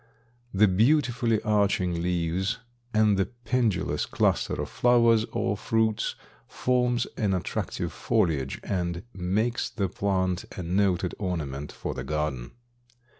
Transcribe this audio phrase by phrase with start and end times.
[0.51, 2.57] The beautifully arching leaves
[2.91, 6.15] and the pendulous cluster of flowers or fruits
[6.47, 12.53] forms an attractive foliage and makes the plant a noted ornament for the garden.